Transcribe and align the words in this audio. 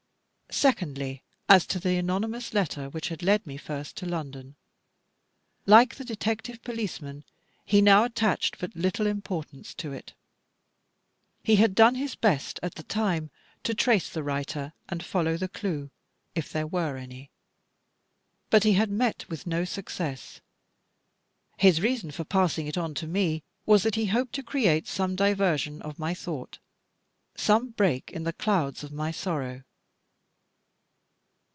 Secondly, 0.53 1.23
as 1.47 1.65
to 1.67 1.79
the 1.79 1.95
anonymous 1.95 2.53
letter 2.53 2.89
which 2.89 3.07
had 3.07 3.23
led 3.23 3.47
me 3.47 3.55
first 3.55 3.95
to 3.95 4.05
London; 4.05 4.57
like 5.65 5.95
the 5.95 6.03
detective 6.03 6.61
policeman, 6.61 7.23
he 7.63 7.81
now 7.81 8.03
attached 8.03 8.59
but 8.59 8.75
little 8.75 9.07
importance 9.07 9.73
to 9.73 9.93
it. 9.93 10.13
He 11.41 11.55
had 11.55 11.73
done 11.73 11.95
his 11.95 12.15
best, 12.15 12.59
at 12.61 12.75
the 12.75 12.83
time, 12.83 13.31
to 13.63 13.73
trace 13.73 14.09
the 14.09 14.23
writer 14.23 14.73
and 14.89 15.01
follow 15.05 15.37
the 15.37 15.47
clue, 15.47 15.89
if 16.35 16.51
there 16.51 16.67
were 16.67 16.97
any. 16.97 17.31
But 18.49 18.65
he 18.65 18.73
had 18.73 18.91
met 18.91 19.29
with 19.29 19.47
no 19.47 19.63
success. 19.63 20.41
His 21.57 21.79
reason 21.79 22.11
for 22.11 22.25
passing 22.25 22.67
it 22.67 22.77
on 22.77 22.93
to 22.95 23.07
me, 23.07 23.45
was 23.65 23.83
that 23.83 23.95
he 23.95 24.07
hoped 24.07 24.33
to 24.33 24.43
create 24.43 24.85
some 24.85 25.15
diversion 25.15 25.81
of 25.81 25.97
my 25.97 26.13
thought, 26.13 26.59
some 27.37 27.69
break 27.69 28.11
in 28.11 28.23
the 28.25 28.33
clouds 28.33 28.83
of 28.83 28.91
my 28.91 29.11
sorrow. 29.11 29.63